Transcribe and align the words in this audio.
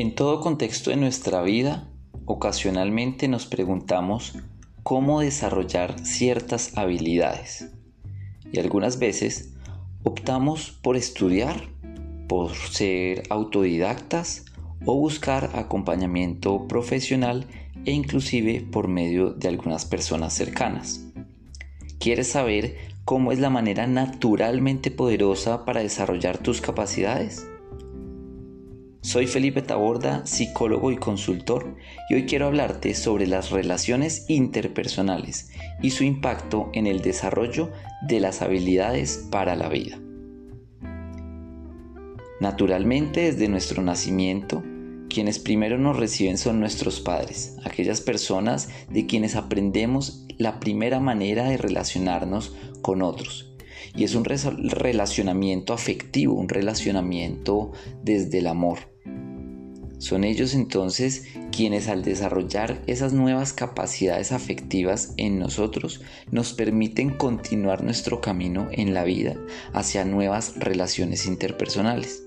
En 0.00 0.14
todo 0.14 0.40
contexto 0.40 0.88
de 0.88 0.96
nuestra 0.96 1.42
vida, 1.42 1.86
ocasionalmente 2.24 3.28
nos 3.28 3.44
preguntamos 3.44 4.32
cómo 4.82 5.20
desarrollar 5.20 6.06
ciertas 6.06 6.74
habilidades. 6.78 7.70
Y 8.50 8.60
algunas 8.60 8.98
veces 8.98 9.52
optamos 10.02 10.70
por 10.70 10.96
estudiar, 10.96 11.68
por 12.28 12.54
ser 12.54 13.24
autodidactas 13.28 14.46
o 14.86 14.94
buscar 14.94 15.50
acompañamiento 15.52 16.66
profesional 16.66 17.46
e 17.84 17.92
inclusive 17.92 18.62
por 18.72 18.88
medio 18.88 19.34
de 19.34 19.48
algunas 19.48 19.84
personas 19.84 20.32
cercanas. 20.32 21.04
¿Quieres 21.98 22.28
saber 22.28 22.78
cómo 23.04 23.32
es 23.32 23.38
la 23.38 23.50
manera 23.50 23.86
naturalmente 23.86 24.90
poderosa 24.90 25.66
para 25.66 25.82
desarrollar 25.82 26.38
tus 26.38 26.62
capacidades? 26.62 27.49
Soy 29.02 29.26
Felipe 29.26 29.62
Taborda, 29.62 30.26
psicólogo 30.26 30.92
y 30.92 30.98
consultor, 30.98 31.74
y 32.10 32.14
hoy 32.14 32.26
quiero 32.26 32.46
hablarte 32.46 32.94
sobre 32.94 33.26
las 33.26 33.50
relaciones 33.50 34.26
interpersonales 34.28 35.50
y 35.80 35.90
su 35.90 36.04
impacto 36.04 36.68
en 36.74 36.86
el 36.86 37.00
desarrollo 37.00 37.70
de 38.06 38.20
las 38.20 38.42
habilidades 38.42 39.26
para 39.30 39.56
la 39.56 39.70
vida. 39.70 39.98
Naturalmente, 42.40 43.22
desde 43.22 43.48
nuestro 43.48 43.82
nacimiento, 43.82 44.62
quienes 45.08 45.38
primero 45.38 45.78
nos 45.78 45.96
reciben 45.96 46.36
son 46.36 46.60
nuestros 46.60 47.00
padres, 47.00 47.56
aquellas 47.64 48.02
personas 48.02 48.68
de 48.90 49.06
quienes 49.06 49.34
aprendemos 49.34 50.26
la 50.36 50.60
primera 50.60 51.00
manera 51.00 51.44
de 51.44 51.56
relacionarnos 51.56 52.54
con 52.82 53.00
otros 53.00 53.50
y 53.94 54.04
es 54.04 54.14
un 54.14 54.24
relacionamiento 54.24 55.72
afectivo, 55.72 56.34
un 56.34 56.48
relacionamiento 56.48 57.72
desde 58.02 58.38
el 58.38 58.46
amor. 58.46 58.89
Son 60.00 60.24
ellos 60.24 60.54
entonces 60.54 61.26
quienes 61.52 61.86
al 61.86 62.02
desarrollar 62.02 62.80
esas 62.86 63.12
nuevas 63.12 63.52
capacidades 63.52 64.32
afectivas 64.32 65.12
en 65.18 65.38
nosotros 65.38 66.00
nos 66.30 66.54
permiten 66.54 67.10
continuar 67.10 67.84
nuestro 67.84 68.22
camino 68.22 68.68
en 68.72 68.94
la 68.94 69.04
vida 69.04 69.36
hacia 69.74 70.06
nuevas 70.06 70.54
relaciones 70.56 71.26
interpersonales. 71.26 72.24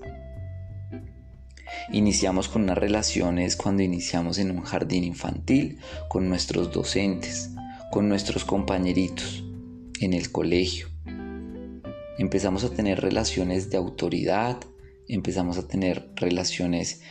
Iniciamos 1.92 2.48
con 2.48 2.62
unas 2.62 2.78
relaciones 2.78 3.56
cuando 3.56 3.82
iniciamos 3.82 4.38
en 4.38 4.52
un 4.52 4.62
jardín 4.62 5.02
infantil, 5.02 5.80
con 6.08 6.28
nuestros 6.28 6.72
docentes, 6.72 7.50
con 7.90 8.08
nuestros 8.08 8.44
compañeritos, 8.44 9.42
en 10.00 10.12
el 10.12 10.30
colegio, 10.30 10.94
empezamos 12.18 12.62
a 12.62 12.70
tener 12.70 13.00
relaciones 13.00 13.70
de 13.70 13.76
autoridad, 13.76 14.58
empezamos 15.08 15.58
a 15.58 15.66
tener 15.66 16.10
relaciones 16.14 17.02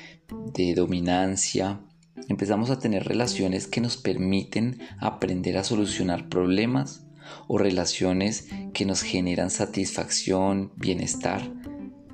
de 0.54 0.74
dominancia, 0.76 1.82
empezamos 2.28 2.70
a 2.70 2.80
tener 2.80 3.04
relaciones 3.06 3.68
que 3.68 3.82
nos 3.82 3.98
permiten 3.98 4.80
aprender 5.00 5.58
a 5.58 5.64
solucionar 5.64 6.30
problemas 6.30 7.06
o 7.48 7.58
relaciones 7.58 8.48
que 8.74 8.86
nos 8.86 9.02
generan 9.02 9.50
satisfacción, 9.50 10.72
bienestar, 10.76 11.52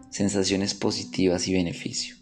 sensaciones 0.10 0.74
positivas 0.74 1.48
y 1.48 1.54
beneficio 1.54 2.20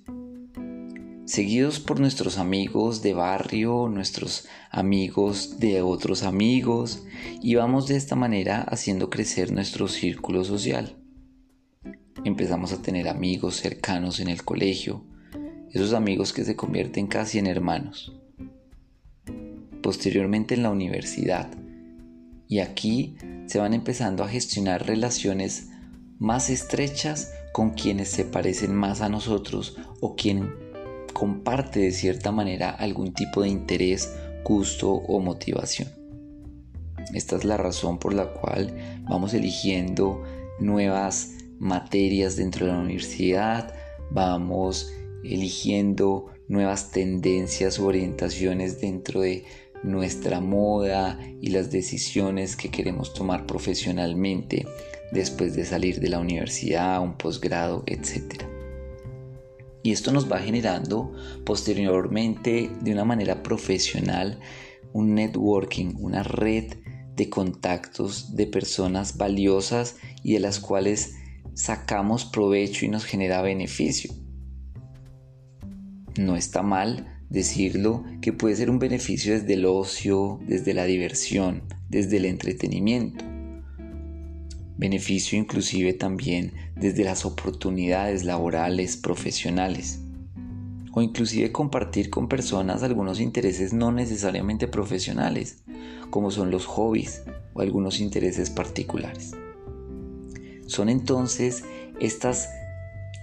seguidos 1.27 1.81
por 1.81 1.99
nuestros 1.99 2.37
amigos 2.37 3.01
de 3.01 3.13
barrio, 3.13 3.89
nuestros 3.89 4.47
amigos 4.71 5.59
de 5.59 5.81
otros 5.81 6.23
amigos, 6.23 7.03
y 7.41 7.55
vamos 7.55 7.87
de 7.87 7.97
esta 7.97 8.15
manera 8.15 8.61
haciendo 8.61 9.09
crecer 9.09 9.51
nuestro 9.51 9.89
círculo 9.89 10.45
social. 10.45 10.95
Empezamos 12.23 12.71
a 12.71 12.81
tener 12.81 13.09
amigos 13.09 13.57
cercanos 13.57 14.21
en 14.21 14.29
el 14.29 14.43
colegio, 14.45 15.05
esos 15.77 15.93
amigos 15.93 16.33
que 16.33 16.43
se 16.43 16.55
convierten 16.55 17.07
casi 17.07 17.39
en 17.39 17.47
hermanos. 17.47 18.13
Posteriormente 19.81 20.55
en 20.55 20.63
la 20.63 20.71
universidad, 20.71 21.49
y 22.47 22.59
aquí 22.59 23.15
se 23.45 23.59
van 23.59 23.73
empezando 23.73 24.23
a 24.23 24.27
gestionar 24.27 24.87
relaciones 24.87 25.69
más 26.17 26.49
estrechas 26.49 27.31
con 27.53 27.71
quienes 27.71 28.09
se 28.09 28.25
parecen 28.25 28.73
más 28.75 29.01
a 29.01 29.09
nosotros 29.09 29.77
o 30.01 30.15
quien 30.15 30.53
comparte 31.13 31.79
de 31.79 31.91
cierta 31.91 32.31
manera 32.31 32.71
algún 32.71 33.13
tipo 33.13 33.41
de 33.41 33.49
interés, 33.49 34.15
gusto 34.43 34.91
o 34.91 35.19
motivación. 35.19 35.89
Esta 37.13 37.35
es 37.35 37.45
la 37.45 37.57
razón 37.57 37.99
por 37.99 38.13
la 38.13 38.33
cual 38.33 38.73
vamos 39.03 39.33
eligiendo 39.33 40.23
nuevas 40.59 41.35
materias 41.59 42.35
dentro 42.35 42.65
de 42.65 42.73
la 42.73 42.79
universidad, 42.79 43.73
vamos 44.11 44.91
eligiendo 45.33 46.27
nuevas 46.47 46.91
tendencias 46.91 47.79
o 47.79 47.87
orientaciones 47.87 48.79
dentro 48.79 49.21
de 49.21 49.45
nuestra 49.83 50.39
moda 50.39 51.19
y 51.41 51.49
las 51.49 51.71
decisiones 51.71 52.55
que 52.55 52.69
queremos 52.69 53.13
tomar 53.13 53.45
profesionalmente 53.45 54.65
después 55.11 55.55
de 55.55 55.65
salir 55.65 55.99
de 55.99 56.09
la 56.09 56.19
universidad, 56.19 57.01
un 57.01 57.17
posgrado, 57.17 57.83
etc. 57.85 58.43
Y 59.83 59.91
esto 59.91 60.11
nos 60.11 60.29
va 60.31 60.39
generando 60.39 61.13
posteriormente 61.45 62.69
de 62.81 62.91
una 62.91 63.05
manera 63.05 63.43
profesional 63.43 64.39
un 64.93 65.15
networking, 65.15 65.95
una 65.99 66.23
red 66.23 66.73
de 67.15 67.29
contactos 67.29 68.35
de 68.35 68.47
personas 68.47 69.17
valiosas 69.17 69.95
y 70.23 70.33
de 70.33 70.39
las 70.39 70.59
cuales 70.59 71.15
sacamos 71.53 72.25
provecho 72.25 72.85
y 72.85 72.89
nos 72.89 73.05
genera 73.05 73.41
beneficio. 73.41 74.11
No 76.17 76.35
está 76.35 76.63
mal 76.63 77.19
decirlo 77.29 78.03
que 78.21 78.33
puede 78.33 78.55
ser 78.55 78.69
un 78.69 78.79
beneficio 78.79 79.33
desde 79.33 79.53
el 79.53 79.65
ocio, 79.65 80.39
desde 80.47 80.73
la 80.73 80.85
diversión, 80.85 81.63
desde 81.89 82.17
el 82.17 82.25
entretenimiento 82.25 83.23
beneficio 84.77 85.37
inclusive 85.37 85.93
también 85.93 86.53
desde 86.75 87.03
las 87.03 87.25
oportunidades 87.25 88.23
laborales, 88.23 88.95
profesionales, 88.95 89.99
o 90.93 91.01
inclusive 91.01 91.51
compartir 91.51 92.09
con 92.09 92.27
personas 92.29 92.83
algunos 92.83 93.19
intereses 93.19 93.73
no 93.73 93.91
necesariamente 93.91 94.67
profesionales, 94.67 95.63
como 96.09 96.31
son 96.31 96.51
los 96.51 96.65
hobbies 96.65 97.23
o 97.53 97.61
algunos 97.61 97.99
intereses 97.99 98.49
particulares. 98.49 99.31
Son 100.67 100.89
entonces 100.89 101.63
estas 101.99 102.49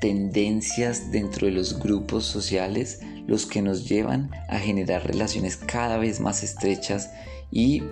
tendencias 0.01 1.11
dentro 1.11 1.47
de 1.47 1.53
los 1.53 1.79
grupos 1.79 2.25
sociales 2.25 3.01
los 3.27 3.47
que 3.47 3.63
nos 3.63 3.89
llevan 3.89 4.31
a 4.49 4.59
generar 4.59 5.07
relaciones 5.07 5.57
cada 5.57 5.99
vez 5.99 6.21
más 6.21 6.43
estrechas 6.43 7.11
y 7.51 7.83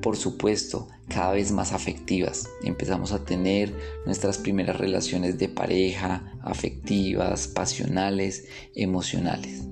por 0.00 0.16
supuesto, 0.16 0.88
cada 1.08 1.32
vez 1.32 1.52
más 1.52 1.72
afectivas. 1.72 2.48
Empezamos 2.62 3.12
a 3.12 3.24
tener 3.24 3.74
nuestras 4.06 4.38
primeras 4.38 4.78
relaciones 4.78 5.38
de 5.38 5.48
pareja, 5.48 6.32
afectivas, 6.42 7.48
pasionales, 7.48 8.46
emocionales. 8.74 9.64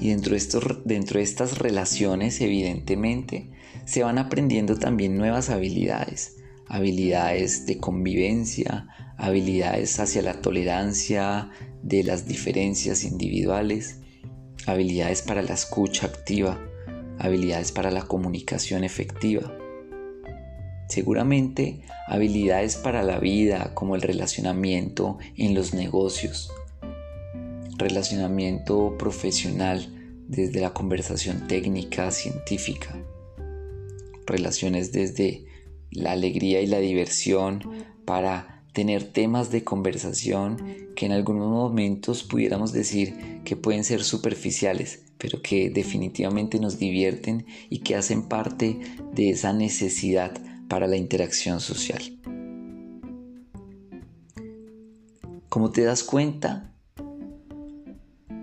Y 0.00 0.08
dentro 0.08 0.34
de, 0.34 0.78
dentro 0.84 1.18
de 1.18 1.24
estas 1.24 1.58
relaciones, 1.58 2.40
evidentemente, 2.40 3.50
se 3.84 4.02
van 4.02 4.18
aprendiendo 4.18 4.76
también 4.76 5.16
nuevas 5.16 5.50
habilidades. 5.50 6.36
Habilidades 6.66 7.66
de 7.66 7.78
convivencia, 7.78 8.88
habilidades 9.18 9.98
hacia 9.98 10.22
la 10.22 10.40
tolerancia 10.40 11.50
de 11.82 12.04
las 12.04 12.26
diferencias 12.26 13.04
individuales, 13.04 14.00
habilidades 14.66 15.22
para 15.22 15.42
la 15.42 15.54
escucha 15.54 16.06
activa, 16.06 16.58
habilidades 17.18 17.72
para 17.72 17.90
la 17.90 18.02
comunicación 18.02 18.84
efectiva. 18.84 19.52
Seguramente 20.88 21.82
habilidades 22.06 22.76
para 22.76 23.02
la 23.02 23.18
vida 23.18 23.74
como 23.74 23.96
el 23.96 24.02
relacionamiento 24.02 25.18
en 25.36 25.54
los 25.54 25.74
negocios, 25.74 26.50
relacionamiento 27.76 28.96
profesional 28.96 29.94
desde 30.28 30.60
la 30.60 30.72
conversación 30.72 31.46
técnica, 31.48 32.10
científica, 32.10 32.96
relaciones 34.26 34.92
desde 34.92 35.44
la 35.90 36.12
alegría 36.12 36.60
y 36.60 36.66
la 36.66 36.78
diversión 36.78 37.62
para 38.04 38.57
tener 38.78 39.02
temas 39.02 39.50
de 39.50 39.64
conversación 39.64 40.92
que 40.94 41.06
en 41.06 41.10
algunos 41.10 41.48
momentos 41.48 42.22
pudiéramos 42.22 42.72
decir 42.72 43.42
que 43.42 43.56
pueden 43.56 43.82
ser 43.82 44.04
superficiales, 44.04 45.02
pero 45.18 45.42
que 45.42 45.68
definitivamente 45.68 46.60
nos 46.60 46.78
divierten 46.78 47.44
y 47.70 47.80
que 47.80 47.96
hacen 47.96 48.28
parte 48.28 48.78
de 49.12 49.30
esa 49.30 49.52
necesidad 49.52 50.40
para 50.68 50.86
la 50.86 50.96
interacción 50.96 51.58
social. 51.58 52.00
Como 55.48 55.72
te 55.72 55.82
das 55.82 56.04
cuenta, 56.04 56.72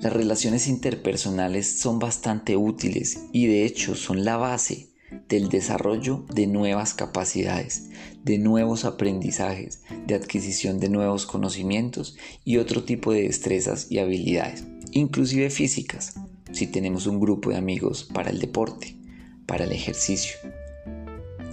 las 0.02 0.12
relaciones 0.12 0.68
interpersonales 0.68 1.80
son 1.80 1.98
bastante 1.98 2.58
útiles 2.58 3.22
y 3.32 3.48
de 3.48 3.64
hecho 3.64 3.96
son 3.96 4.26
la 4.26 4.36
base 4.36 4.95
del 5.30 5.50
desarrollo 5.50 6.26
de 6.34 6.48
nuevas 6.48 6.94
capacidades, 6.94 7.90
de 8.24 8.38
nuevos 8.38 8.86
aprendizajes, 8.86 9.82
de 10.06 10.16
adquisición 10.16 10.80
de 10.80 10.90
nuevos 10.90 11.26
conocimientos 11.26 12.16
y 12.44 12.58
otro 12.58 12.84
tipo 12.84 13.12
de 13.12 13.24
destrezas 13.24 13.88
y 13.90 14.00
habilidades, 14.00 14.66
inclusive 14.92 15.50
físicas, 15.50 16.16
si 16.52 16.68
tenemos 16.68 17.08
un 17.08 17.20
grupo 17.20 17.50
de 17.50 17.58
amigos 17.58 18.04
para 18.04 18.30
el 18.30 18.40
deporte, 18.40 18.96
para 19.46 19.66
el 19.66 19.72
ejercicio, 19.72 20.38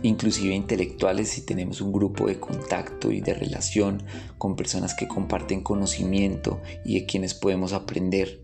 inclusive 0.02 0.54
intelectuales 0.54 1.28
si 1.28 1.40
tenemos 1.40 1.80
un 1.80 1.92
grupo 1.92 2.26
de 2.26 2.38
contacto 2.38 3.10
y 3.10 3.20
de 3.20 3.34
relación 3.34 4.02
con 4.38 4.56
personas 4.56 4.94
que 4.94 5.08
comparten 5.08 5.62
conocimiento 5.62 6.60
y 6.84 7.00
de 7.00 7.06
quienes 7.06 7.34
podemos 7.34 7.72
aprender. 7.72 8.42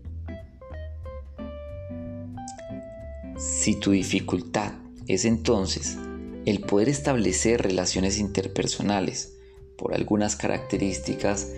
Si 3.37 3.75
tu 3.75 3.91
dificultad 3.91 4.73
es 5.09 5.25
entonces 5.25 5.97
el 6.45 6.61
poder 6.61 6.87
establecer 6.87 7.61
relaciones 7.61 8.19
interpersonales 8.19 9.37
por 9.75 9.93
algunas 9.93 10.35
características 10.35 11.51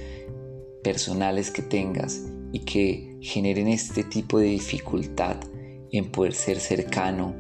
personales 0.83 1.51
que 1.51 1.62
tengas 1.62 2.21
y 2.51 2.59
que 2.59 3.18
generen 3.21 3.68
este 3.68 4.03
tipo 4.03 4.39
de 4.39 4.48
dificultad 4.48 5.38
en 5.92 6.12
poder 6.12 6.33
ser 6.33 6.59
cercano, 6.59 7.36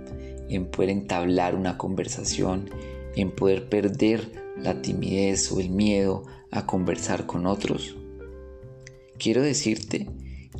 en 0.49 0.69
poder 0.69 0.89
entablar 0.89 1.55
una 1.55 1.77
conversación, 1.77 2.69
en 3.15 3.31
poder 3.31 3.69
perder 3.69 4.31
la 4.57 4.81
timidez 4.81 5.51
o 5.51 5.59
el 5.59 5.69
miedo 5.69 6.25
a 6.51 6.65
conversar 6.65 7.25
con 7.25 7.45
otros. 7.45 7.95
Quiero 9.17 9.41
decirte 9.41 10.09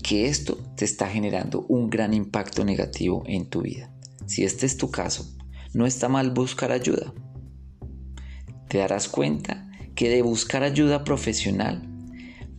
que 0.01 0.27
esto 0.27 0.57
te 0.77 0.85
está 0.85 1.07
generando 1.07 1.65
un 1.67 1.89
gran 1.89 2.13
impacto 2.13 2.63
negativo 2.63 3.23
en 3.25 3.47
tu 3.47 3.61
vida. 3.61 3.93
Si 4.25 4.43
este 4.43 4.65
es 4.65 4.77
tu 4.77 4.89
caso, 4.89 5.25
no 5.73 5.85
está 5.85 6.09
mal 6.09 6.31
buscar 6.31 6.71
ayuda. 6.71 7.13
Te 8.67 8.79
darás 8.79 9.07
cuenta 9.07 9.69
que 9.95 10.09
de 10.09 10.21
buscar 10.21 10.63
ayuda 10.63 11.03
profesional 11.03 11.87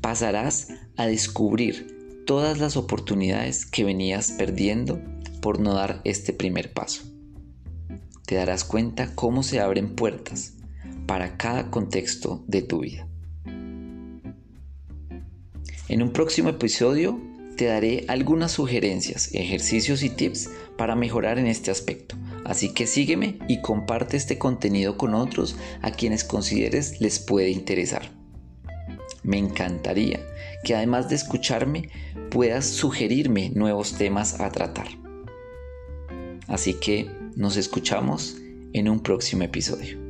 pasarás 0.00 0.68
a 0.96 1.06
descubrir 1.06 2.24
todas 2.26 2.58
las 2.58 2.76
oportunidades 2.76 3.66
que 3.66 3.84
venías 3.84 4.32
perdiendo 4.32 5.00
por 5.40 5.60
no 5.60 5.74
dar 5.74 6.00
este 6.04 6.32
primer 6.32 6.72
paso. 6.72 7.02
Te 8.26 8.36
darás 8.36 8.64
cuenta 8.64 9.14
cómo 9.14 9.42
se 9.42 9.60
abren 9.60 9.94
puertas 9.94 10.54
para 11.06 11.36
cada 11.36 11.70
contexto 11.70 12.44
de 12.46 12.62
tu 12.62 12.80
vida. 12.80 13.06
En 15.88 16.02
un 16.02 16.12
próximo 16.12 16.48
episodio 16.48 17.20
te 17.56 17.66
daré 17.66 18.04
algunas 18.08 18.52
sugerencias, 18.52 19.28
ejercicios 19.34 20.02
y 20.02 20.10
tips 20.10 20.50
para 20.78 20.96
mejorar 20.96 21.38
en 21.38 21.46
este 21.46 21.70
aspecto. 21.70 22.16
Así 22.44 22.74
que 22.74 22.86
sígueme 22.86 23.38
y 23.48 23.60
comparte 23.60 24.16
este 24.16 24.38
contenido 24.38 24.96
con 24.96 25.14
otros 25.14 25.56
a 25.80 25.90
quienes 25.92 26.24
consideres 26.24 27.00
les 27.00 27.18
puede 27.18 27.50
interesar. 27.50 28.10
Me 29.22 29.38
encantaría 29.38 30.20
que 30.64 30.74
además 30.74 31.08
de 31.08 31.14
escucharme 31.14 31.88
puedas 32.30 32.66
sugerirme 32.66 33.50
nuevos 33.50 33.94
temas 33.94 34.40
a 34.40 34.50
tratar. 34.50 34.88
Así 36.48 36.74
que 36.74 37.10
nos 37.36 37.56
escuchamos 37.56 38.36
en 38.72 38.88
un 38.88 39.00
próximo 39.00 39.44
episodio. 39.44 40.01